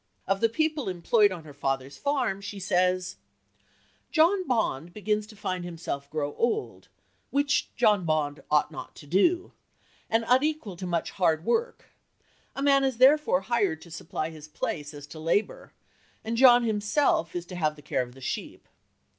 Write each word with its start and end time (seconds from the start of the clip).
Of 0.27 0.41
the 0.41 0.49
people 0.49 0.89
employed 0.89 1.31
on 1.31 1.43
her 1.43 1.53
father's 1.53 1.99
farm, 1.99 2.41
she 2.41 2.59
says 2.59 3.17
"John 4.11 4.47
Bond 4.47 4.93
begins 4.95 5.27
to 5.27 5.35
find 5.35 5.63
himself 5.63 6.09
grow 6.09 6.33
old, 6.37 6.87
which 7.29 7.69
John 7.75 8.03
Bond 8.03 8.41
ought 8.49 8.71
not 8.71 8.95
to 8.95 9.05
do, 9.05 9.51
and 10.09 10.25
unequal 10.27 10.75
to 10.77 10.87
much 10.87 11.11
hard 11.11 11.45
work; 11.45 11.85
a 12.55 12.63
man 12.63 12.83
is 12.83 12.97
therefore 12.97 13.41
hired 13.41 13.79
to 13.83 13.91
supply 13.91 14.31
his 14.31 14.47
place 14.47 14.91
as 14.95 15.05
to 15.05 15.19
labour, 15.19 15.71
and 16.23 16.35
John 16.35 16.63
himself 16.63 17.35
is 17.35 17.45
to 17.45 17.55
have 17.55 17.75
the 17.75 17.83
care 17.83 18.01
of 18.01 18.15
the 18.15 18.21
sheep. 18.21 18.67